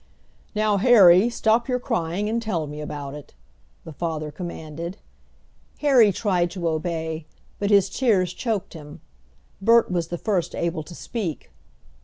[0.55, 3.35] "Now, Harry, stop your crying, and tell me about it,"
[3.83, 4.97] the father commanded.
[5.81, 7.27] Harry tried to obey,
[7.59, 9.01] but his tears choked him.
[9.61, 11.51] Bert was the first able to speak.